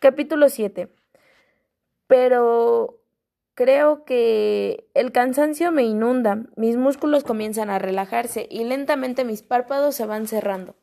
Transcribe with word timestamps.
Capítulo 0.00 0.48
7. 0.48 0.88
Pero 2.06 3.02
creo 3.52 4.06
que 4.06 4.88
el 4.94 5.12
cansancio 5.12 5.72
me 5.72 5.82
inunda, 5.82 6.46
mis 6.56 6.78
músculos 6.78 7.22
comienzan 7.22 7.68
a 7.68 7.78
relajarse 7.78 8.46
y 8.50 8.64
lentamente 8.64 9.26
mis 9.26 9.42
párpados 9.42 9.94
se 9.94 10.06
van 10.06 10.26
cerrando, 10.26 10.74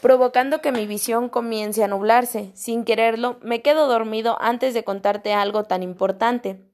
provocando 0.00 0.62
que 0.62 0.72
mi 0.72 0.86
visión 0.86 1.28
comience 1.28 1.84
a 1.84 1.88
nublarse. 1.88 2.50
Sin 2.54 2.84
quererlo, 2.84 3.38
me 3.42 3.60
quedo 3.60 3.88
dormido 3.88 4.38
antes 4.40 4.72
de 4.72 4.84
contarte 4.84 5.34
algo 5.34 5.64
tan 5.64 5.82
importante. 5.82 6.64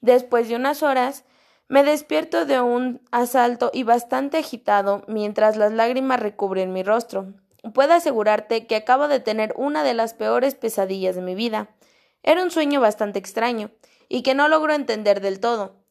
Después 0.00 0.48
de 0.48 0.56
unas 0.56 0.82
horas, 0.82 1.26
me 1.68 1.84
despierto 1.84 2.46
de 2.46 2.62
un 2.62 3.02
asalto 3.10 3.70
y 3.74 3.82
bastante 3.82 4.38
agitado 4.38 5.04
mientras 5.08 5.58
las 5.58 5.72
lágrimas 5.72 6.20
recubren 6.20 6.72
mi 6.72 6.82
rostro. 6.82 7.34
Puedo 7.74 7.94
asegurarte 7.94 8.66
que 8.66 8.76
acabo 8.76 9.08
de 9.08 9.20
tener 9.20 9.52
una 9.56 9.82
de 9.82 9.94
las 9.94 10.14
peores 10.14 10.54
pesadillas 10.54 11.16
de 11.16 11.22
mi 11.22 11.34
vida. 11.34 11.74
Era 12.22 12.42
un 12.42 12.50
sueño 12.50 12.80
bastante 12.80 13.18
extraño, 13.18 13.70
y 14.08 14.22
que 14.22 14.34
no 14.34 14.48
logro 14.48 14.72
entender 14.72 15.20
del 15.20 15.40
todo. 15.40 15.84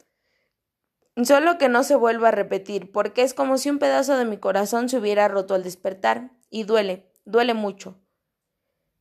Solo 1.24 1.58
que 1.58 1.68
no 1.68 1.84
se 1.84 1.96
vuelva 1.96 2.30
a 2.30 2.32
repetir, 2.32 2.92
porque 2.92 3.24
es 3.24 3.34
como 3.34 3.58
si 3.58 3.70
un 3.70 3.80
pedazo 3.80 4.18
de 4.18 4.26
mi 4.26 4.38
corazón 4.38 4.88
se 4.88 4.98
hubiera 4.98 5.28
roto 5.28 5.56
al 5.56 5.64
despertar, 5.64 6.32
y 6.50 6.64
duele, 6.64 7.12
duele 7.26 7.54
mucho. 7.54 8.00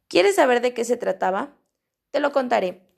¿Quieres 0.08 0.36
saber 0.36 0.60
de 0.60 0.74
qué 0.74 0.84
se 0.84 0.96
trataba? 0.96 1.56
Te 2.10 2.20
lo 2.20 2.32
contaré. 2.32 2.90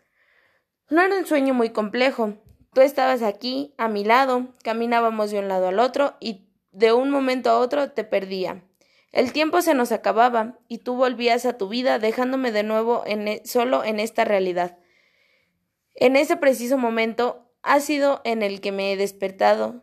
No 0.89 1.03
era 1.03 1.17
un 1.17 1.27
sueño 1.27 1.53
muy 1.53 1.71
complejo. 1.71 2.35
Tú 2.73 2.81
estabas 2.81 3.23
aquí, 3.23 3.75
a 3.77 3.89
mi 3.89 4.05
lado, 4.05 4.55
caminábamos 4.63 5.31
de 5.31 5.41
un 5.41 5.49
lado 5.49 5.69
al 5.69 5.79
otro, 5.79 6.17
y 6.21 6.49
de 6.71 6.93
un 6.93 7.11
momento 7.11 7.51
a 7.51 7.59
otro 7.59 7.91
te 7.91 8.05
perdía. 8.05 8.63
El 9.13 9.33
tiempo 9.33 9.63
se 9.63 9.75
nos 9.75 9.93
acababa 9.93 10.59
y 10.69 10.79
tú 10.79 10.95
volvías 10.95 11.47
a 11.47 11.57
tu 11.57 11.69
vida 11.69 11.99
dejándome 11.99 12.53
de 12.53 12.63
nuevo 12.63 13.05
e, 13.07 13.43
solo 13.45 13.85
en 13.85 14.01
esta 14.01 14.25
realidad. 14.25 14.79
En 15.95 16.17
ese 16.17 16.37
preciso 16.37 16.79
momento 16.79 17.51
ha 17.63 17.81
sido 17.81 18.21
en 18.25 18.43
el 18.43 18.61
que 18.61 18.73
me 18.73 18.93
he 18.93 18.97
despertado, 18.97 19.83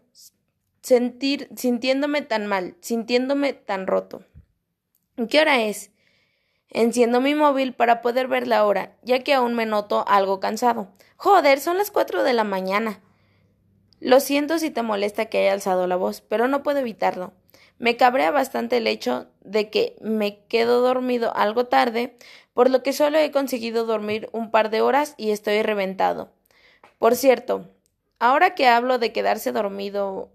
sentir, 0.81 1.49
sintiéndome 1.55 2.21
tan 2.21 2.45
mal, 2.45 2.75
sintiéndome 2.81 3.53
tan 3.53 3.87
roto. 3.87 4.23
¿Qué 5.29 5.39
hora 5.39 5.61
es? 5.61 5.91
Enciendo 6.69 7.21
mi 7.21 7.35
móvil 7.35 7.73
para 7.73 8.01
poder 8.01 8.27
ver 8.27 8.47
la 8.47 8.65
hora, 8.65 8.97
ya 9.01 9.19
que 9.19 9.33
aún 9.33 9.55
me 9.55 9.65
noto 9.65 10.05
algo 10.07 10.39
cansado. 10.39 10.91
Joder, 11.17 11.59
son 11.59 11.77
las 11.77 11.89
cuatro 11.89 12.23
de 12.23 12.33
la 12.33 12.43
mañana. 12.43 13.01
Lo 13.99 14.19
siento 14.19 14.59
si 14.59 14.69
te 14.69 14.83
molesta 14.83 15.25
que 15.25 15.39
haya 15.39 15.53
alzado 15.53 15.87
la 15.87 15.95
voz, 15.95 16.21
pero 16.21 16.47
no 16.47 16.63
puedo 16.63 16.79
evitarlo. 16.79 17.33
Me 17.77 17.97
cabrea 17.97 18.31
bastante 18.31 18.77
el 18.77 18.87
hecho 18.87 19.27
de 19.41 19.69
que 19.69 19.95
me 20.01 20.39
quedo 20.45 20.81
dormido 20.81 21.35
algo 21.35 21.65
tarde, 21.65 22.15
por 22.53 22.69
lo 22.69 22.83
que 22.83 22.93
solo 22.93 23.17
he 23.17 23.31
conseguido 23.31 23.85
dormir 23.85 24.29
un 24.31 24.49
par 24.49 24.69
de 24.69 24.81
horas 24.81 25.13
y 25.17 25.31
estoy 25.31 25.61
reventado. 25.61 26.31
Por 26.99 27.15
cierto, 27.15 27.69
ahora 28.19 28.55
que 28.55 28.67
hablo 28.67 28.97
de 28.97 29.11
quedarse 29.11 29.51
dormido, 29.51 30.31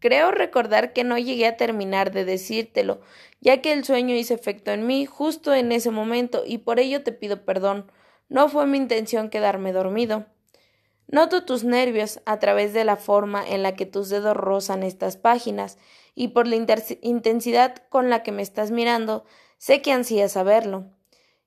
creo 0.00 0.32
recordar 0.32 0.92
que 0.92 1.04
no 1.04 1.18
llegué 1.18 1.46
a 1.46 1.56
terminar 1.56 2.10
de 2.10 2.24
decírtelo, 2.24 3.00
ya 3.40 3.62
que 3.62 3.72
el 3.72 3.84
sueño 3.84 4.16
hizo 4.16 4.34
efecto 4.34 4.72
en 4.72 4.86
mí 4.86 5.06
justo 5.06 5.54
en 5.54 5.70
ese 5.70 5.92
momento 5.92 6.42
y 6.44 6.58
por 6.58 6.80
ello 6.80 7.04
te 7.04 7.12
pido 7.12 7.44
perdón. 7.44 7.90
No 8.28 8.48
fue 8.48 8.66
mi 8.66 8.76
intención 8.76 9.30
quedarme 9.30 9.72
dormido. 9.72 10.26
Noto 11.10 11.44
tus 11.44 11.64
nervios 11.64 12.20
a 12.24 12.38
través 12.38 12.72
de 12.72 12.84
la 12.84 12.96
forma 12.96 13.44
en 13.44 13.64
la 13.64 13.74
que 13.74 13.84
tus 13.84 14.10
dedos 14.10 14.36
rozan 14.36 14.84
estas 14.84 15.16
páginas 15.16 15.76
y 16.14 16.28
por 16.28 16.46
la 16.46 16.54
intensidad 16.54 17.82
con 17.88 18.10
la 18.10 18.22
que 18.22 18.30
me 18.30 18.42
estás 18.42 18.70
mirando, 18.70 19.24
sé 19.58 19.82
que 19.82 19.90
ansías 19.90 20.32
saberlo. 20.32 20.84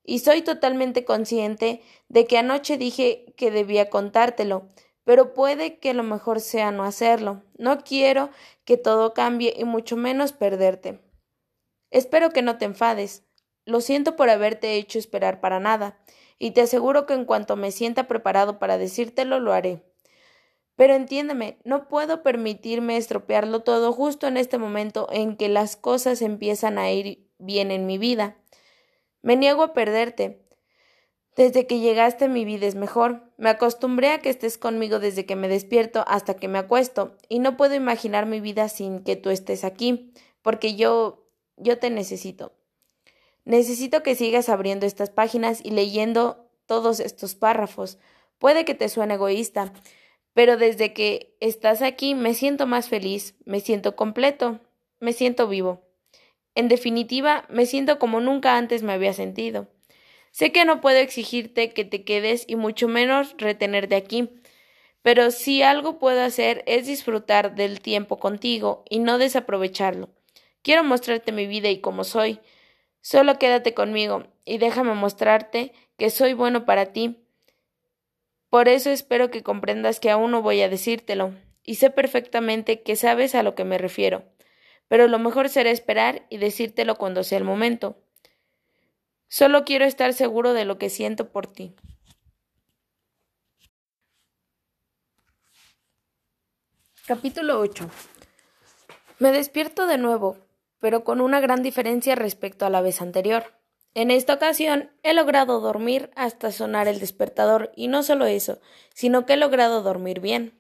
Y 0.04 0.20
soy 0.20 0.42
totalmente 0.42 1.06
consciente 1.06 1.82
de 2.10 2.28
que 2.28 2.38
anoche 2.38 2.78
dije 2.78 3.34
que 3.38 3.52
debía 3.52 3.90
contártelo, 3.90 4.68
pero 5.06 5.34
puede 5.34 5.80
que 5.80 5.94
lo 5.94 6.04
mejor 6.04 6.42
sea 6.42 6.72
no 6.72 6.84
hacerlo. 6.84 7.42
No 7.58 7.86
quiero 7.86 8.32
que 8.66 8.76
todo 8.76 9.14
cambie 9.14 9.54
y 9.58 9.64
mucho 9.64 9.96
menos 9.96 10.34
perderte. 10.34 11.00
Espero 11.90 12.32
que 12.32 12.42
no 12.42 12.58
te 12.58 12.66
enfades. 12.66 13.24
Lo 13.64 13.80
siento 13.80 14.18
por 14.18 14.30
haberte 14.30 14.76
hecho 14.76 15.00
esperar 15.00 15.40
para 15.40 15.62
nada, 15.62 15.98
y 16.44 16.52
te 16.52 16.60
aseguro 16.60 17.06
que 17.06 17.14
en 17.14 17.24
cuanto 17.24 17.56
me 17.56 17.72
sienta 17.72 18.06
preparado 18.10 18.60
para 18.60 18.78
decírtelo 18.78 19.40
lo 19.40 19.54
haré. 19.54 19.82
Pero 20.76 20.94
entiéndeme, 20.94 21.58
no 21.64 21.88
puedo 21.88 22.22
permitirme 22.22 22.98
estropearlo 22.98 23.62
todo 23.62 23.94
justo 23.94 24.28
en 24.28 24.36
este 24.36 24.58
momento 24.58 25.08
en 25.10 25.38
que 25.38 25.48
las 25.48 25.78
cosas 25.78 26.22
empiezan 26.22 26.78
a 26.78 26.92
ir 26.92 27.30
bien 27.38 27.72
en 27.72 27.86
mi 27.86 27.98
vida. 27.98 28.36
Me 29.22 29.38
niego 29.38 29.64
a 29.64 29.72
perderte. 29.72 30.46
Desde 31.38 31.66
que 31.66 31.80
llegaste 31.80 32.28
mi 32.28 32.44
vida 32.44 32.68
es 32.68 32.76
mejor. 32.76 33.24
Me 33.38 33.50
acostumbré 33.50 34.10
a 34.10 34.20
que 34.20 34.30
estés 34.30 34.58
conmigo 34.58 35.00
desde 35.00 35.26
que 35.26 35.38
me 35.38 35.48
despierto 35.48 36.04
hasta 36.08 36.34
que 36.34 36.50
me 36.50 36.60
acuesto, 36.60 37.16
y 37.30 37.40
no 37.40 37.56
puedo 37.56 37.74
imaginar 37.74 38.26
mi 38.26 38.42
vida 38.42 38.68
sin 38.68 39.06
que 39.06 39.16
tú 39.16 39.30
estés 39.30 39.64
aquí, 39.64 40.12
porque 40.42 40.76
yo 40.76 41.24
yo 41.56 41.80
te 41.80 41.90
necesito. 41.90 42.52
Necesito 43.46 44.04
que 44.04 44.16
sigas 44.16 44.50
abriendo 44.50 44.86
estas 44.86 45.10
páginas 45.10 45.60
y 45.64 45.72
leyendo 45.72 46.50
todos 46.66 47.00
estos 47.00 47.36
párrafos. 47.36 47.98
Puede 48.40 48.66
que 48.66 48.74
te 48.74 48.90
suene 48.90 49.16
egoísta, 49.16 49.74
pero 50.34 50.58
desde 50.58 50.94
que 50.94 51.36
estás 51.40 51.82
aquí 51.82 52.16
me 52.16 52.34
siento 52.34 52.66
más 52.66 52.90
feliz, 52.90 53.36
me 53.46 53.60
siento 53.60 53.96
completo, 53.96 54.60
me 55.00 55.14
siento 55.14 55.48
vivo. 55.48 55.84
En 56.56 56.68
definitiva, 56.68 57.46
me 57.50 57.66
siento 57.66 58.00
como 58.00 58.20
nunca 58.20 58.58
antes 58.58 58.84
me 58.84 58.94
había 58.94 59.14
sentido. 59.14 59.68
Sé 60.32 60.52
que 60.52 60.66
no 60.66 60.82
puedo 60.82 60.98
exigirte 60.98 61.74
que 61.74 61.86
te 61.86 62.04
quedes 62.04 62.46
y 62.48 62.56
mucho 62.56 62.88
menos 62.88 63.36
retenerte 63.38 63.96
aquí, 63.96 64.30
pero 65.04 65.32
si 65.32 65.62
algo 65.62 66.00
puedo 66.00 66.22
hacer 66.22 66.64
es 66.66 66.88
disfrutar 66.88 67.56
del 67.56 67.82
tiempo 67.82 68.18
contigo 68.18 68.84
y 68.90 69.00
no 69.00 69.18
desaprovecharlo. 69.18 70.10
Quiero 70.62 70.84
mostrarte 70.84 71.32
mi 71.32 71.46
vida 71.46 71.70
y 71.70 71.82
cómo 71.82 72.04
soy. 72.04 72.40
Solo 73.04 73.38
quédate 73.38 73.76
conmigo 73.76 74.24
y 74.46 74.58
déjame 74.58 74.96
mostrarte 74.96 75.74
que 75.98 76.10
soy 76.10 76.34
bueno 76.34 76.66
para 76.66 76.88
ti 76.88 77.24
por 78.54 78.68
eso 78.70 78.92
espero 78.92 79.32
que 79.32 79.42
comprendas 79.42 80.00
que 80.00 80.12
aún 80.12 80.30
no 80.30 80.44
voy 80.44 80.62
a 80.62 80.70
decírtelo, 80.70 81.34
y 81.64 81.74
sé 81.74 81.90
perfectamente 81.90 82.84
que 82.84 82.96
sabes 82.96 83.34
a 83.34 83.42
lo 83.42 83.56
que 83.56 83.64
me 83.64 83.80
refiero, 83.80 84.26
pero 84.88 85.08
lo 85.08 85.18
mejor 85.18 85.50
será 85.50 85.72
esperar 85.72 86.28
y 86.30 86.38
decírtelo 86.38 86.94
cuando 86.94 87.24
sea 87.24 87.40
el 87.40 87.46
momento. 87.46 87.98
Solo 89.28 89.66
quiero 89.66 89.86
estar 89.86 90.14
seguro 90.14 90.54
de 90.54 90.66
lo 90.66 90.78
que 90.78 90.92
siento 90.92 91.32
por 91.32 91.48
ti. 91.48 91.74
Capítulo 97.08 97.60
8 97.60 97.90
Me 99.18 99.32
despierto 99.32 99.88
de 99.88 99.98
nuevo, 99.98 100.38
pero 100.84 101.06
con 101.06 101.22
una 101.22 101.40
gran 101.40 101.64
diferencia 101.64 102.14
respecto 102.14 102.66
a 102.66 102.70
la 102.70 102.82
vez 102.82 103.02
anterior. 103.02 103.54
En 103.94 104.12
esta 104.12 104.34
ocasión 104.34 104.92
he 105.02 105.14
logrado 105.14 105.62
dormir 105.62 106.12
hasta 106.14 106.52
sonar 106.52 106.90
el 106.90 107.00
despertador 107.00 107.72
y 107.74 107.88
no 107.88 108.04
solo 108.04 108.26
eso, 108.26 108.60
sino 108.94 109.26
que 109.26 109.36
he 109.36 109.38
logrado 109.38 109.82
dormir 109.82 110.20
bien. 110.20 110.60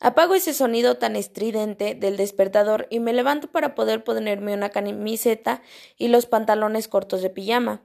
Apago 0.00 0.34
ese 0.34 0.52
sonido 0.52 0.98
tan 0.98 1.16
estridente 1.16 1.94
del 1.94 2.18
despertador 2.18 2.86
y 2.90 3.00
me 3.00 3.14
levanto 3.14 3.48
para 3.48 3.74
poder 3.74 4.04
ponerme 4.04 4.52
una 4.52 4.68
camiseta 4.68 5.62
y 5.96 6.08
los 6.08 6.26
pantalones 6.26 6.86
cortos 6.86 7.22
de 7.22 7.30
pijama. 7.30 7.80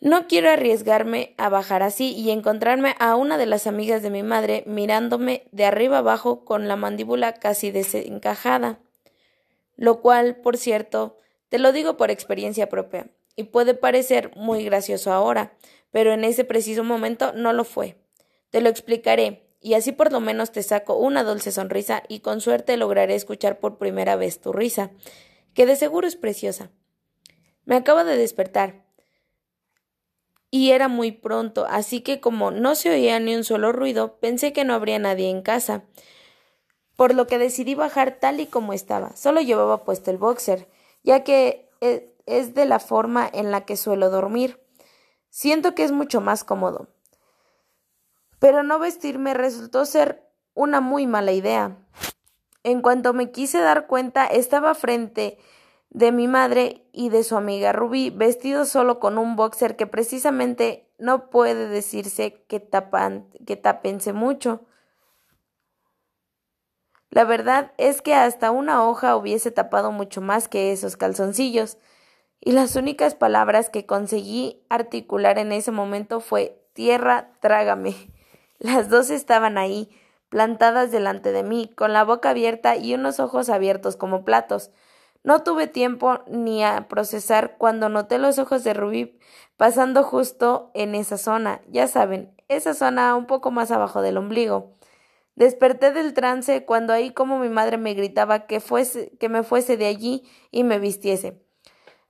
No 0.00 0.28
quiero 0.28 0.48
arriesgarme 0.48 1.34
a 1.36 1.50
bajar 1.50 1.82
así 1.82 2.14
y 2.14 2.30
encontrarme 2.30 2.94
a 3.00 3.16
una 3.16 3.36
de 3.36 3.44
las 3.44 3.66
amigas 3.66 4.02
de 4.02 4.08
mi 4.08 4.22
madre 4.22 4.64
mirándome 4.66 5.46
de 5.52 5.66
arriba 5.66 5.98
abajo 5.98 6.46
con 6.46 6.68
la 6.68 6.76
mandíbula 6.76 7.34
casi 7.34 7.70
desencajada. 7.70 8.80
Lo 9.76 10.00
cual, 10.00 10.36
por 10.36 10.56
cierto, 10.56 11.18
te 11.48 11.58
lo 11.58 11.72
digo 11.72 11.96
por 11.96 12.10
experiencia 12.10 12.68
propia, 12.68 13.10
y 13.36 13.44
puede 13.44 13.74
parecer 13.74 14.32
muy 14.34 14.64
gracioso 14.64 15.12
ahora, 15.12 15.56
pero 15.90 16.12
en 16.12 16.24
ese 16.24 16.44
preciso 16.44 16.82
momento 16.82 17.32
no 17.32 17.52
lo 17.52 17.64
fue. 17.64 17.96
Te 18.50 18.60
lo 18.60 18.68
explicaré, 18.68 19.46
y 19.60 19.74
así 19.74 19.92
por 19.92 20.12
lo 20.12 20.20
menos 20.20 20.52
te 20.52 20.62
saco 20.62 20.96
una 20.96 21.24
dulce 21.24 21.52
sonrisa 21.52 22.02
y 22.08 22.20
con 22.20 22.40
suerte 22.40 22.76
lograré 22.76 23.14
escuchar 23.14 23.58
por 23.58 23.78
primera 23.78 24.16
vez 24.16 24.40
tu 24.40 24.52
risa, 24.52 24.90
que 25.54 25.66
de 25.66 25.76
seguro 25.76 26.06
es 26.06 26.16
preciosa. 26.16 26.70
Me 27.64 27.76
acabo 27.76 28.04
de 28.04 28.16
despertar. 28.16 28.86
Y 30.50 30.70
era 30.70 30.88
muy 30.88 31.12
pronto, 31.12 31.66
así 31.68 32.00
que 32.00 32.20
como 32.20 32.50
no 32.50 32.76
se 32.76 32.90
oía 32.90 33.18
ni 33.18 33.34
un 33.34 33.44
solo 33.44 33.72
ruido, 33.72 34.18
pensé 34.20 34.52
que 34.52 34.64
no 34.64 34.74
habría 34.74 34.98
nadie 34.98 35.28
en 35.28 35.42
casa, 35.42 35.84
por 36.96 37.14
lo 37.14 37.26
que 37.26 37.38
decidí 37.38 37.74
bajar 37.74 38.18
tal 38.18 38.40
y 38.40 38.46
como 38.46 38.72
estaba. 38.72 39.14
Solo 39.16 39.40
llevaba 39.40 39.84
puesto 39.84 40.10
el 40.10 40.18
boxer, 40.18 40.68
ya 41.04 41.22
que 41.22 41.70
eh, 41.80 42.14
es 42.26 42.54
de 42.54 42.64
la 42.64 42.80
forma 42.80 43.28
en 43.32 43.50
la 43.50 43.64
que 43.64 43.76
suelo 43.76 44.10
dormir. 44.10 44.60
Siento 45.30 45.74
que 45.74 45.84
es 45.84 45.92
mucho 45.92 46.20
más 46.20 46.42
cómodo. 46.44 46.88
Pero 48.38 48.62
no 48.62 48.78
vestirme 48.78 49.34
resultó 49.34 49.84
ser 49.84 50.26
una 50.54 50.80
muy 50.80 51.06
mala 51.06 51.32
idea. 51.32 51.76
En 52.64 52.80
cuanto 52.82 53.12
me 53.12 53.30
quise 53.30 53.58
dar 53.58 53.86
cuenta, 53.86 54.26
estaba 54.26 54.74
frente 54.74 55.38
de 55.90 56.12
mi 56.12 56.26
madre 56.28 56.86
y 56.92 57.10
de 57.10 57.22
su 57.22 57.36
amiga 57.36 57.72
Rubí, 57.72 58.10
vestido 58.10 58.64
solo 58.64 58.98
con 58.98 59.18
un 59.18 59.36
boxer 59.36 59.76
que 59.76 59.86
precisamente 59.86 60.90
no 60.98 61.30
puede 61.30 61.68
decirse 61.68 62.44
que, 62.48 62.60
tapan, 62.60 63.28
que 63.46 63.56
tapense 63.56 64.12
mucho. 64.12 64.62
La 67.10 67.24
verdad 67.24 67.72
es 67.78 68.02
que 68.02 68.14
hasta 68.14 68.50
una 68.50 68.84
hoja 68.84 69.16
hubiese 69.16 69.50
tapado 69.50 69.92
mucho 69.92 70.20
más 70.20 70.48
que 70.48 70.72
esos 70.72 70.96
calzoncillos, 70.96 71.78
y 72.40 72.52
las 72.52 72.76
únicas 72.76 73.14
palabras 73.14 73.70
que 73.70 73.86
conseguí 73.86 74.62
articular 74.68 75.38
en 75.38 75.52
ese 75.52 75.72
momento 75.72 76.20
fue 76.20 76.62
Tierra, 76.74 77.30
trágame. 77.40 77.94
Las 78.58 78.90
dos 78.90 79.10
estaban 79.10 79.56
ahí, 79.56 79.88
plantadas 80.28 80.90
delante 80.90 81.32
de 81.32 81.42
mí, 81.42 81.72
con 81.74 81.92
la 81.92 82.04
boca 82.04 82.30
abierta 82.30 82.76
y 82.76 82.94
unos 82.94 83.18
ojos 83.18 83.48
abiertos 83.48 83.96
como 83.96 84.24
platos. 84.24 84.70
No 85.24 85.42
tuve 85.42 85.66
tiempo 85.66 86.20
ni 86.28 86.62
a 86.62 86.86
procesar 86.86 87.56
cuando 87.56 87.88
noté 87.88 88.18
los 88.18 88.38
ojos 88.38 88.62
de 88.62 88.74
Rubí 88.74 89.18
pasando 89.56 90.02
justo 90.02 90.70
en 90.74 90.94
esa 90.94 91.16
zona, 91.16 91.62
ya 91.66 91.88
saben, 91.88 92.34
esa 92.48 92.74
zona 92.74 93.16
un 93.16 93.26
poco 93.26 93.50
más 93.50 93.70
abajo 93.70 94.02
del 94.02 94.18
ombligo. 94.18 94.76
Desperté 95.36 95.92
del 95.92 96.14
trance 96.14 96.64
cuando 96.64 96.94
ahí 96.94 97.12
como 97.12 97.38
mi 97.38 97.50
madre 97.50 97.76
me 97.76 97.92
gritaba 97.92 98.46
que 98.46 98.58
fuese, 98.60 99.16
que 99.18 99.28
me 99.28 99.42
fuese 99.42 99.76
de 99.76 99.86
allí 99.86 100.24
y 100.50 100.64
me 100.64 100.78
vistiese. 100.78 101.42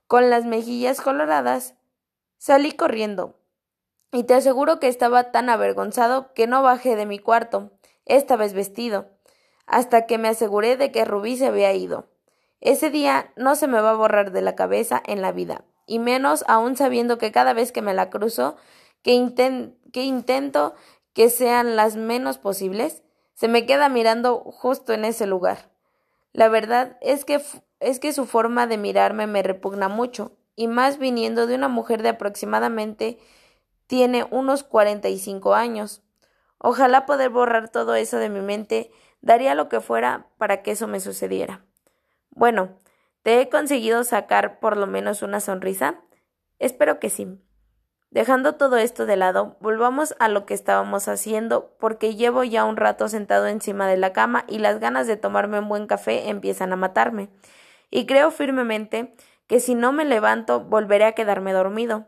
Con 0.07 0.31
las 0.31 0.45
mejillas 0.45 1.01
coloradas, 1.01 1.75
salí 2.39 2.73
corriendo. 2.73 3.37
Y 4.13 4.25
te 4.25 4.35
aseguro 4.35 4.79
que 4.79 4.87
estaba 4.87 5.33
tan 5.33 5.51
avergonzado 5.51 6.33
que 6.35 6.47
no 6.47 6.63
bajé 6.63 6.95
de 6.95 7.05
mi 7.05 7.19
cuarto, 7.19 7.73
esta 8.05 8.37
vez 8.37 8.53
vestido, 8.53 9.11
hasta 9.67 10.07
que 10.07 10.19
me 10.19 10.29
aseguré 10.29 10.77
de 10.77 10.93
que 10.93 11.05
Rubí 11.05 11.37
se 11.37 11.47
había 11.47 11.73
ido. 11.73 12.07
Ese 12.61 12.91
día 12.91 13.33
no 13.35 13.57
se 13.57 13.67
me 13.67 13.81
va 13.81 13.91
a 13.91 13.97
borrar 13.97 14.31
de 14.31 14.41
la 14.41 14.55
cabeza 14.55 15.03
en 15.05 15.21
la 15.21 15.33
vida, 15.33 15.65
y 15.85 15.99
menos 15.99 16.45
aún 16.47 16.77
sabiendo 16.77 17.19
que 17.19 17.33
cada 17.33 17.53
vez 17.53 17.73
que 17.73 17.83
me 17.83 17.93
la 17.93 18.09
cruzo, 18.09 18.57
que, 19.03 19.73
que 19.93 20.05
intento 20.05 20.75
que 21.13 21.29
sean 21.29 21.75
las 21.75 21.97
menos 21.97 22.39
posibles, 22.39 23.03
se 23.37 23.49
me 23.49 23.67
queda 23.67 23.89
mirando 23.91 24.39
justo 24.39 24.95
en 24.95 25.05
ese 25.05 25.27
lugar. 25.27 25.71
La 26.33 26.49
verdad 26.49 26.97
es 27.03 27.25
que 27.25 27.41
es 27.79 28.01
que 28.01 28.13
su 28.15 28.25
forma 28.25 28.67
de 28.67 28.79
mirarme 28.79 29.27
me 29.27 29.43
repugna 29.43 29.89
mucho, 29.89 30.33
y 30.57 30.69
más 30.69 30.99
viniendo 30.99 31.47
de 31.47 31.55
una 31.55 31.69
mujer 31.69 32.03
de 32.03 32.09
aproximadamente 32.09 33.19
tiene 33.87 34.27
unos 34.31 34.65
cuarenta 34.65 35.11
y 35.11 35.19
cinco 35.19 35.55
años. 35.55 36.03
Ojalá 36.57 37.05
poder 37.05 37.29
borrar 37.29 37.69
todo 37.69 37.95
eso 37.95 38.17
de 38.17 38.31
mi 38.31 38.41
mente, 38.41 38.91
daría 39.21 39.55
lo 39.55 39.69
que 39.69 39.81
fuera 39.81 40.29
para 40.39 40.63
que 40.63 40.71
eso 40.71 40.89
me 40.89 41.01
sucediera. 41.01 41.63
Bueno, 42.31 42.81
¿te 43.23 43.43
he 43.43 43.51
conseguido 43.51 44.03
sacar 44.03 44.59
por 44.61 44.79
lo 44.79 44.87
menos 44.87 45.21
una 45.21 45.41
sonrisa? 45.41 46.01
Espero 46.59 46.99
que 46.99 47.11
sí. 47.11 47.39
Dejando 48.11 48.55
todo 48.55 48.77
esto 48.77 49.05
de 49.05 49.17
lado, 49.17 49.57
volvamos 49.61 50.15
a 50.19 50.29
lo 50.29 50.47
que 50.47 50.55
estábamos 50.55 51.09
haciendo, 51.09 51.75
porque 51.79 52.15
llevo 52.15 52.45
ya 52.45 52.65
un 52.65 52.77
rato 52.77 53.09
sentado 53.09 53.47
encima 53.47 53.87
de 53.89 53.97
la 53.97 54.13
cama 54.13 54.45
y 54.49 54.59
las 54.59 54.81
ganas 54.81 55.07
de 55.07 55.17
tomarme 55.17 55.59
un 55.59 55.69
buen 55.69 55.87
café 55.87 56.29
empiezan 56.29 56.73
a 56.73 56.77
matarme 56.77 57.29
y 57.91 58.07
creo 58.07 58.31
firmemente 58.31 59.15
que 59.47 59.61
si 59.61 59.75
no 59.75 59.93
me 59.93 60.05
levanto 60.05 60.61
volveré 60.61 61.05
a 61.05 61.13
quedarme 61.13 61.53
dormido. 61.53 62.07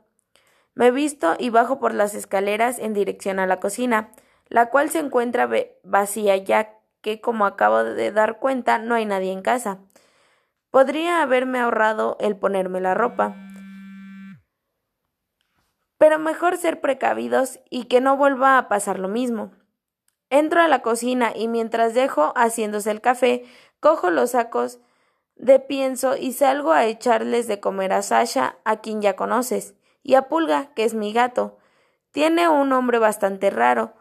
Me 0.75 0.91
visto 0.91 1.35
y 1.39 1.51
bajo 1.51 1.79
por 1.81 1.95
las 1.95 2.15
escaleras 2.15 2.79
en 2.79 2.95
dirección 2.95 3.39
a 3.39 3.47
la 3.47 3.61
cocina, 3.61 4.11
la 4.49 4.71
cual 4.71 4.91
se 4.91 4.99
encuentra 4.99 5.49
vacía 5.83 6.37
ya 6.37 6.75
que, 7.01 7.21
como 7.21 7.47
acabo 7.47 7.85
de 7.85 8.13
dar 8.13 8.39
cuenta, 8.39 8.79
no 8.79 8.95
hay 8.95 9.05
nadie 9.05 9.33
en 9.33 9.43
casa. 9.43 9.79
Podría 10.71 11.23
haberme 11.23 11.59
ahorrado 11.59 12.17
el 12.21 12.37
ponerme 12.37 12.81
la 12.81 12.95
ropa. 12.95 13.48
Pero 15.99 16.19
mejor 16.19 16.57
ser 16.57 16.81
precavidos 16.81 17.61
y 17.71 17.85
que 17.85 18.01
no 18.01 18.17
vuelva 18.17 18.57
a 18.57 18.69
pasar 18.69 18.99
lo 18.99 19.09
mismo. 19.09 19.53
Entro 20.31 20.61
a 20.61 20.69
la 20.69 20.83
cocina 20.83 21.33
y 21.35 21.49
mientras 21.49 21.95
dejo 21.95 22.33
haciéndose 22.37 22.91
el 22.91 23.01
café, 23.01 23.45
cojo 23.81 24.11
los 24.11 24.31
sacos 24.31 24.81
de 25.37 25.61
pienso 25.61 26.17
y 26.17 26.33
salgo 26.33 26.73
a 26.73 26.85
echarles 26.85 27.47
de 27.47 27.61
comer 27.61 27.93
a 27.93 28.03
Sasha, 28.03 28.59
a 28.65 28.81
quien 28.81 29.01
ya 29.01 29.17
conoces, 29.17 29.75
y 30.03 30.15
a 30.15 30.23
Pulga, 30.23 30.75
que 30.75 30.85
es 30.85 30.95
mi 30.95 31.13
gato. 31.13 31.59
Tiene 32.11 32.49
un 32.49 32.69
nombre 32.69 32.99
bastante 32.99 33.51
raro, 33.51 33.95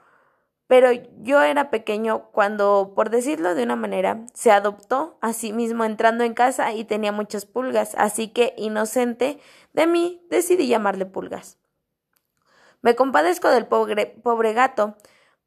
pero 0.65 0.89
yo 1.21 1.41
era 1.41 1.69
pequeño 1.69 2.29
cuando, 2.31 2.93
por 2.95 3.09
decirlo 3.09 3.55
de 3.55 3.63
una 3.63 3.75
manera, 3.75 4.25
se 4.33 4.51
adoptó 4.51 5.17
a 5.21 5.31
sí 5.33 5.53
mismo 5.53 5.85
entrando 5.85 6.23
en 6.23 6.33
casa 6.33 6.73
y 6.73 6.83
tenía 6.83 7.11
muchas 7.11 7.45
pulgas, 7.45 7.95
así 7.97 8.29
que, 8.29 8.53
inocente 8.57 9.39
de 9.73 9.87
mí, 9.87 10.25
decidí 10.29 10.67
llamarle 10.67 11.05
pulgas. 11.05 11.57
Me 12.81 12.95
compadezco 12.95 13.49
del 13.49 13.65
pobre, 13.65 14.53
gato, 14.53 14.95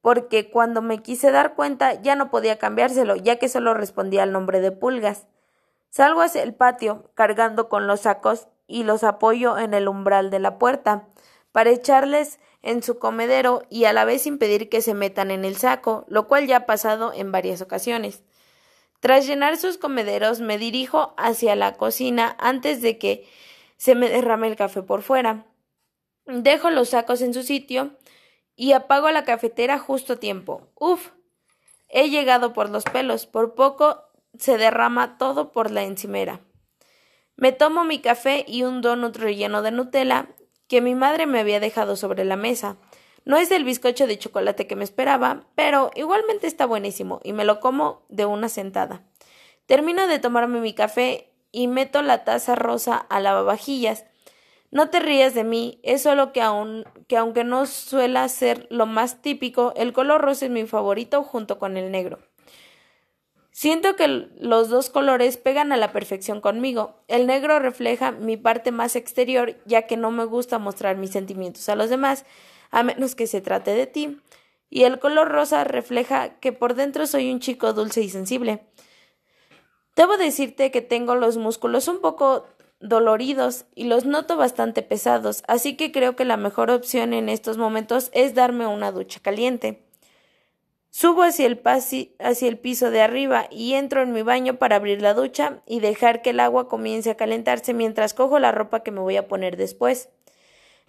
porque 0.00 0.50
cuando 0.50 0.82
me 0.82 1.03
quise 1.03 1.31
dar 1.31 1.55
cuenta 1.55 2.00
ya 2.00 2.17
no 2.17 2.31
podía 2.31 2.59
cambiárselo, 2.59 3.17
ya 3.17 3.37
que 3.37 3.49
solo 3.49 3.75
respondía 3.75 4.23
al 4.23 4.32
nombre 4.32 4.61
de 4.61 4.73
pulgas. 4.73 5.27
Salgo 5.91 6.23
hacia 6.23 6.43
el 6.43 6.55
patio, 6.55 7.11
cargando 7.15 7.69
con 7.69 7.87
los 7.87 8.00
sacos 8.00 8.49
y 8.67 8.85
los 8.85 9.05
apoyo 9.05 9.59
en 9.59 9.75
el 9.75 9.88
umbral 9.88 10.31
de 10.31 10.38
la 10.38 10.59
puerta, 10.59 11.09
para 11.53 11.71
echarles 11.71 12.38
en 12.62 12.82
su 12.82 12.99
comedero 12.99 13.62
y 13.71 13.85
a 13.85 13.93
la 13.93 14.05
vez 14.05 14.26
impedir 14.26 14.69
que 14.69 14.83
se 14.83 14.94
metan 14.94 15.31
en 15.31 15.44
el 15.44 15.56
saco, 15.56 16.05
lo 16.09 16.29
cual 16.29 16.47
ya 16.47 16.59
ha 16.59 16.67
pasado 16.67 17.12
en 17.12 17.33
varias 17.33 17.61
ocasiones. 17.61 18.23
Tras 19.00 19.26
llenar 19.26 19.56
sus 19.56 19.79
comederos 19.79 20.41
me 20.41 20.59
dirijo 20.59 21.15
hacia 21.17 21.56
la 21.56 21.76
cocina 21.76 22.37
antes 22.38 22.83
de 22.83 22.99
que 22.99 23.26
se 23.79 23.94
me 23.94 24.11
derrame 24.11 24.47
el 24.47 24.56
café 24.56 24.83
por 24.83 25.03
fuera. 25.03 25.47
Dejo 26.27 26.71
los 26.71 26.91
sacos 26.91 27.23
en 27.23 27.35
su 27.35 27.43
sitio 27.43 27.93
y 28.57 28.73
apago 28.73 29.11
la 29.11 29.25
cafetera 29.25 29.79
justo 29.79 30.15
a 30.15 30.17
tiempo. 30.17 30.69
Uf. 30.75 31.11
He 31.89 32.09
llegado 32.09 32.53
por 32.53 32.71
los 32.71 32.85
pelos. 32.85 33.27
Por 33.27 33.55
poco 33.55 34.05
se 34.39 34.59
derrama 34.59 35.19
todo 35.19 35.51
por 35.53 35.71
la 35.71 35.83
encimera. 35.83 36.41
Me 37.37 37.53
tomo 37.53 37.85
mi 37.85 38.01
café 38.01 38.45
y 38.47 38.63
un 38.63 38.81
donut 38.81 39.17
relleno 39.17 39.63
de 39.63 39.71
Nutella 39.71 40.29
que 40.69 40.81
mi 40.81 40.95
madre 40.95 41.27
me 41.27 41.41
había 41.41 41.59
dejado 41.59 41.97
sobre 41.97 42.25
la 42.25 42.37
mesa. 42.37 42.77
No 43.25 43.37
es 43.37 43.51
el 43.51 43.65
bizcocho 43.65 44.07
de 44.07 44.19
chocolate 44.19 44.67
que 44.67 44.77
me 44.77 44.85
esperaba, 44.85 45.47
pero 45.55 45.91
igualmente 45.95 46.47
está 46.47 46.65
buenísimo 46.65 47.21
y 47.25 47.33
me 47.33 47.45
lo 47.45 47.61
como 47.61 48.03
de 48.09 48.25
una 48.25 48.49
sentada. 48.49 49.03
Termino 49.67 50.07
de 50.07 50.19
tomarme 50.19 50.61
mi 50.61 50.75
café 50.75 51.33
y 51.53 51.67
meto 51.67 52.03
la 52.03 52.25
taza 52.25 52.55
rosa 52.55 52.97
a 52.97 53.21
lavavajillas. 53.21 54.05
No 54.71 54.89
te 54.89 55.01
rías 55.01 55.35
de 55.35 55.43
mí, 55.43 55.81
es 55.83 56.03
solo 56.03 56.33
que, 56.33 56.43
que 57.09 57.17
aunque 57.17 57.43
no 57.43 57.67
suela 57.67 58.29
ser 58.29 58.69
lo 58.71 58.87
más 58.87 59.21
típico, 59.21 59.73
el 59.77 59.93
color 59.93 60.21
rosa 60.21 60.47
es 60.47 60.50
mi 60.50 60.65
favorito 60.67 61.25
junto 61.25 61.59
con 61.59 61.77
el 61.77 61.91
negro. 61.91 62.21
Siento 63.50 63.97
que 63.97 64.07
los 64.39 64.69
dos 64.71 64.91
colores 64.91 65.37
pegan 65.37 65.73
a 65.73 65.77
la 65.77 65.93
perfección 65.93 66.41
conmigo. 66.41 67.03
El 67.09 67.27
negro 67.27 67.59
refleja 67.59 68.12
mi 68.12 68.37
parte 68.37 68.71
más 68.71 68.95
exterior, 68.95 69.57
ya 69.67 69.83
que 69.83 69.97
no 69.97 70.12
me 70.12 70.25
gusta 70.25 70.59
mostrar 70.59 70.97
mis 70.97 71.11
sentimientos 71.11 71.69
a 71.69 71.75
los 71.75 71.91
demás, 71.91 72.25
a 72.71 72.85
menos 72.85 73.15
que 73.17 73.27
se 73.27 73.41
trate 73.41 73.73
de 73.73 73.87
ti. 73.87 74.21
Y 74.71 74.85
el 74.85 75.00
color 75.00 75.29
rosa 75.29 75.65
refleja 75.65 76.39
que 76.39 76.53
por 76.53 76.75
dentro 76.75 77.07
soy 77.07 77.33
un 77.33 77.41
chico 77.41 77.73
dulce 77.73 78.03
y 78.03 78.09
sensible. 78.09 78.67
Debo 79.97 80.17
decirte 80.17 80.71
que 80.71 80.81
tengo 80.81 81.17
los 81.17 81.37
músculos 81.37 81.89
un 81.89 82.00
poco 82.00 82.47
doloridos 82.81 83.67
y 83.75 83.85
los 83.85 84.07
noto 84.07 84.37
bastante 84.37 84.83
pesados, 84.83 85.43
así 85.47 85.77
que 85.77 85.93
creo 85.93 86.17
que 86.17 86.25
la 86.25 86.37
mejor 86.37 86.71
opción 86.71 87.13
en 87.13 87.29
estos 87.29 87.59
momentos 87.59 88.11
es 88.13 88.35
darme 88.35 88.67
una 88.67 88.91
ducha 88.91 89.21
caliente. 89.21 89.85
Subo 90.93 91.23
hacia 91.23 91.47
el, 91.47 91.61
hacia 92.19 92.49
el 92.49 92.59
piso 92.59 92.91
de 92.91 93.01
arriba 93.01 93.47
y 93.49 93.75
entro 93.75 94.03
en 94.03 94.13
mi 94.13 94.23
baño 94.23 94.59
para 94.59 94.77
abrir 94.77 95.01
la 95.01 95.15
ducha 95.15 95.63
y 95.65 95.79
dejar 95.79 96.21
que 96.21 96.31
el 96.31 96.41
agua 96.41 96.69
comience 96.69 97.11
a 97.11 97.17
calentarse 97.17 97.75
mientras 97.75 98.13
cojo 98.13 98.41
la 98.41 98.51
ropa 98.51 98.83
que 98.83 98.91
me 98.91 99.01
voy 99.01 99.17
a 99.17 99.29
poner 99.29 99.57
después. 99.57 100.09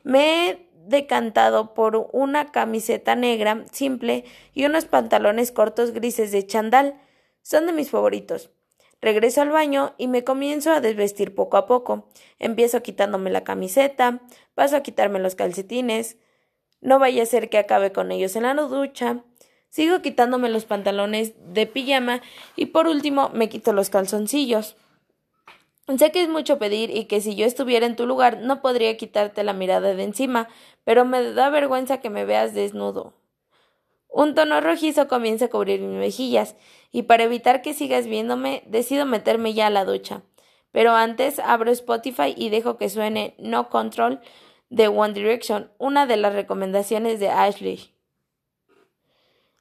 Me 0.03 0.49
he 0.49 0.69
decantado 0.87 1.75
por 1.75 2.09
una 2.13 2.51
camiseta 2.51 3.15
negra 3.15 3.65
simple 3.71 4.25
y 4.55 4.65
unos 4.65 4.85
pantalones 4.85 5.51
cortos 5.51 5.91
grises 5.91 6.31
de 6.31 6.47
chandal. 6.47 6.99
Son 7.43 7.67
de 7.67 7.73
mis 7.73 7.91
favoritos. 7.91 8.49
Regreso 9.01 9.41
al 9.41 9.49
baño 9.49 9.95
y 9.97 10.07
me 10.07 10.23
comienzo 10.23 10.71
a 10.71 10.79
desvestir 10.79 11.33
poco 11.33 11.57
a 11.57 11.65
poco. 11.65 12.07
Empiezo 12.37 12.83
quitándome 12.83 13.31
la 13.31 13.43
camiseta, 13.43 14.21
paso 14.53 14.75
a 14.75 14.83
quitarme 14.83 15.19
los 15.19 15.35
calcetines. 15.35 16.17
No 16.81 16.99
vaya 16.99 17.23
a 17.23 17.25
ser 17.25 17.49
que 17.49 17.57
acabe 17.57 17.91
con 17.91 18.11
ellos 18.11 18.35
en 18.35 18.43
la 18.43 18.53
ducha. 18.53 19.23
Sigo 19.69 20.01
quitándome 20.01 20.49
los 20.49 20.65
pantalones 20.65 21.33
de 21.53 21.65
pijama 21.65 22.21
y 22.55 22.67
por 22.67 22.87
último 22.87 23.29
me 23.33 23.49
quito 23.49 23.73
los 23.73 23.89
calzoncillos. 23.89 24.75
Sé 25.97 26.11
que 26.11 26.21
es 26.21 26.29
mucho 26.29 26.59
pedir 26.59 26.95
y 26.95 27.05
que 27.05 27.21
si 27.21 27.35
yo 27.35 27.45
estuviera 27.45 27.85
en 27.85 27.95
tu 27.95 28.05
lugar 28.05 28.39
no 28.39 28.61
podría 28.61 28.95
quitarte 28.97 29.43
la 29.43 29.53
mirada 29.53 29.93
de 29.93 30.03
encima, 30.03 30.47
pero 30.83 31.05
me 31.05 31.33
da 31.33 31.49
vergüenza 31.49 31.99
que 31.99 32.09
me 32.09 32.25
veas 32.25 32.53
desnudo. 32.53 33.13
Un 34.11 34.35
tono 34.35 34.59
rojizo 34.59 35.07
comienza 35.07 35.45
a 35.45 35.49
cubrir 35.49 35.79
mis 35.79 35.97
mejillas, 35.97 36.55
y 36.91 37.03
para 37.03 37.23
evitar 37.23 37.61
que 37.61 37.73
sigas 37.73 38.07
viéndome, 38.07 38.61
decido 38.67 39.05
meterme 39.05 39.53
ya 39.53 39.67
a 39.67 39.69
la 39.69 39.85
ducha. 39.85 40.21
Pero 40.73 40.91
antes 40.91 41.39
abro 41.39 41.71
Spotify 41.71 42.33
y 42.35 42.49
dejo 42.49 42.77
que 42.77 42.89
suene 42.89 43.35
No 43.39 43.69
Control 43.69 44.19
de 44.69 44.89
One 44.89 45.13
Direction, 45.13 45.71
una 45.77 46.05
de 46.05 46.17
las 46.17 46.33
recomendaciones 46.33 47.21
de 47.21 47.29
Ashley. 47.29 47.93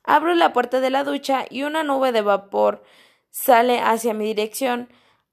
Abro 0.02 0.34
la 0.34 0.52
puerta 0.52 0.80
de 0.80 0.90
la 0.90 1.04
ducha 1.04 1.44
y 1.48 1.62
una 1.62 1.84
nube 1.84 2.10
de 2.10 2.22
vapor 2.22 2.82
sale 3.30 3.78
hacia 3.78 4.14
mi 4.14 4.24
dirección, 4.24 4.88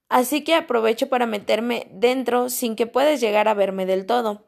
así 0.10 0.44
que 0.44 0.54
aprovecho 0.54 1.10
para 1.10 1.26
meterme 1.26 1.88
dentro 1.92 2.50
sin 2.50 2.76
que 2.76 2.86
puedas 2.86 3.20
llegar 3.20 3.48
a 3.48 3.56
verme 3.56 3.88
del 3.88 4.06
todo. 4.06 4.46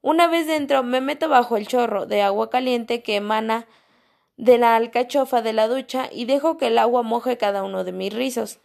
Una 0.00 0.28
vez 0.28 0.46
dentro 0.46 0.84
me 0.84 1.00
meto 1.00 1.28
bajo 1.28 1.56
el 1.56 1.66
chorro 1.66 2.06
de 2.06 2.22
agua 2.22 2.50
caliente 2.50 3.02
que 3.02 3.16
emana 3.16 3.66
de 4.42 4.58
la 4.58 4.74
alcachofa 4.74 5.40
de 5.40 5.52
la 5.52 5.68
ducha 5.68 6.08
y 6.10 6.24
dejo 6.24 6.56
que 6.56 6.66
el 6.66 6.78
agua 6.78 7.04
moje 7.04 7.38
cada 7.38 7.62
uno 7.62 7.84
de 7.84 7.92
mis 7.92 8.12
rizos. 8.12 8.58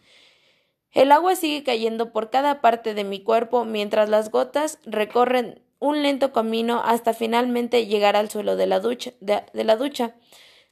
El 0.90 1.12
agua 1.12 1.36
sigue 1.36 1.62
cayendo 1.62 2.10
por 2.12 2.30
cada 2.30 2.60
parte 2.60 2.94
de 2.94 3.04
mi 3.04 3.22
cuerpo 3.22 3.64
mientras 3.64 4.08
las 4.08 4.32
gotas 4.32 4.80
recorren 4.84 5.62
un 5.78 6.02
lento 6.02 6.32
camino 6.32 6.82
hasta 6.84 7.14
finalmente 7.14 7.86
llegar 7.86 8.16
al 8.16 8.28
suelo 8.28 8.56
de 8.56 8.66
la 8.66 8.80
ducha. 8.80 10.16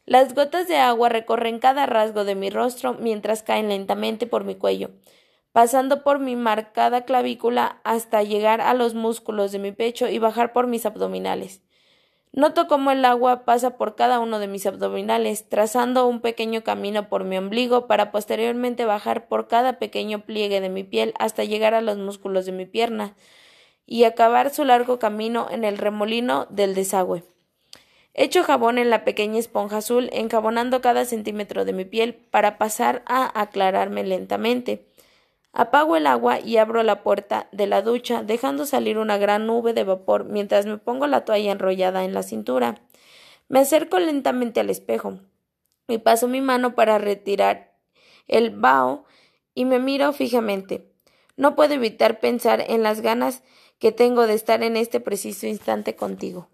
Las 0.07 0.35
gotas 0.35 0.67
de 0.67 0.79
agua 0.79 1.09
recorren 1.09 1.61
cada 1.61 1.87
rasgo 1.87 2.25
de 2.25 2.35
mi 2.35 2.51
rostro 2.51 2.95
mientras 2.95 3.45
caen 3.45 3.69
lentamente 3.69 4.27
por 4.27 4.43
mi 4.43 4.57
cuello, 4.57 4.91
pasando 5.53 6.03
por 6.03 6.19
mi 6.19 6.35
marcada 6.35 7.05
clavícula 7.05 7.81
hasta 7.85 8.25
llegar 8.25 8.61
a 8.61 8.75
los 8.75 8.95
músculos 8.95 9.53
de 9.53 9.61
mi 9.61 9.71
pecho 9.71 10.09
y 10.09 10.19
bajar 10.19 10.53
por 10.53 10.67
mis 10.67 10.85
abdominales. 10.85 11.63
Noto 12.37 12.69
cómo 12.69 12.91
el 12.91 13.03
agua 13.07 13.47
pasa 13.47 13.79
por 13.79 13.95
cada 13.97 14.21
uno 14.21 14.39
de 14.39 14.47
mis 14.47 14.67
abdominales, 14.67 15.49
trazando 15.49 16.07
un 16.07 16.21
pequeño 16.21 16.63
camino 16.63 17.09
por 17.09 17.25
mi 17.25 17.39
ombligo 17.39 17.87
para 17.87 18.13
posteriormente 18.13 18.85
bajar 18.85 19.27
por 19.27 19.49
cada 19.49 19.79
pequeño 19.79 20.21
pliegue 20.27 20.61
de 20.61 20.69
mi 20.69 20.85
piel 20.85 21.15
hasta 21.19 21.45
llegar 21.45 21.73
a 21.73 21.81
los 21.81 21.97
músculos 21.97 22.45
de 22.45 22.53
mi 22.53 22.67
pierna 22.67 23.15
y 23.87 24.05
acabar 24.05 24.51
su 24.51 24.67
largo 24.67 24.99
camino 24.99 25.49
en 25.51 25.65
el 25.65 25.79
remolino 25.79 26.47
del 26.51 26.75
desagüe. 26.75 27.25
Echo 28.13 28.43
jabón 28.43 28.77
en 28.77 28.91
la 28.91 29.03
pequeña 29.03 29.39
esponja 29.39 29.79
azul, 29.79 30.11
enjabonando 30.13 30.83
cada 30.83 31.07
centímetro 31.07 31.65
de 31.65 31.73
mi 31.73 31.87
piel 31.87 32.15
para 32.15 32.59
pasar 32.59 33.03
a 33.07 33.41
aclararme 33.41 34.05
lentamente. 34.05 34.86
Apago 35.59 35.97
el 35.97 36.07
agua 36.07 36.39
y 36.39 36.59
abro 36.59 36.83
la 36.83 37.03
puerta 37.03 37.49
de 37.51 37.67
la 37.67 37.81
ducha, 37.81 38.23
dejando 38.23 38.67
salir 38.67 38.99
una 38.99 39.17
gran 39.17 39.47
nube 39.47 39.73
de 39.73 39.85
vapor 39.85 40.27
mientras 40.27 40.67
me 40.67 40.77
pongo 40.77 41.07
la 41.07 41.25
toalla 41.25 41.51
enrollada 41.51 42.05
en 42.05 42.13
la 42.13 42.23
cintura. 42.23 42.83
Me 43.49 43.61
acerco 43.61 43.99
lentamente 43.99 44.61
al 44.61 44.69
espejo 44.69 45.19
y 45.89 45.97
paso 45.97 46.29
mi 46.29 46.43
mano 46.43 46.75
para 46.75 46.99
retirar 46.99 47.73
el 48.29 48.51
vaho 48.51 49.07
y 49.55 49.65
me 49.65 49.79
miro 49.79 50.13
fijamente. 50.13 50.93
No 51.39 51.57
puedo 51.57 51.73
evitar 51.73 52.21
pensar 52.21 52.63
en 52.69 52.83
las 52.83 53.01
ganas 53.01 53.43
que 53.79 53.93
tengo 53.93 54.27
de 54.27 54.35
estar 54.35 54.63
en 54.63 54.77
este 54.77 55.01
preciso 55.01 55.47
instante 55.47 55.97
contigo. 55.97 56.51